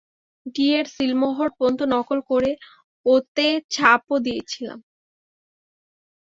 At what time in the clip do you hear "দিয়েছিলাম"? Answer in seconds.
4.25-4.79